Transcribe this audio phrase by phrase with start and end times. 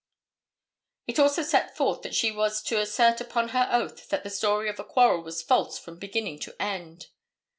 [1.05, 4.67] It also set forth that she was to assert upon her oath that the story
[4.67, 7.09] of a quarrel was false from beginning to end.